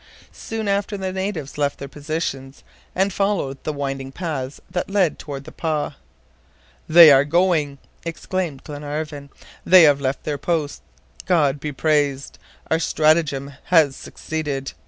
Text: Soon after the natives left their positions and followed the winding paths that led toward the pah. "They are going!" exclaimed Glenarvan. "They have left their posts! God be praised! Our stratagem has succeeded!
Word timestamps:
Soon 0.31 0.67
after 0.67 0.97
the 0.97 1.13
natives 1.13 1.59
left 1.59 1.77
their 1.77 1.87
positions 1.87 2.63
and 2.95 3.13
followed 3.13 3.63
the 3.63 3.71
winding 3.71 4.11
paths 4.11 4.59
that 4.67 4.89
led 4.89 5.19
toward 5.19 5.43
the 5.43 5.51
pah. 5.51 5.91
"They 6.89 7.11
are 7.11 7.23
going!" 7.23 7.77
exclaimed 8.03 8.63
Glenarvan. 8.63 9.29
"They 9.63 9.83
have 9.83 10.01
left 10.01 10.23
their 10.23 10.39
posts! 10.39 10.81
God 11.27 11.59
be 11.59 11.71
praised! 11.71 12.39
Our 12.71 12.79
stratagem 12.79 13.53
has 13.65 13.95
succeeded! 13.95 14.71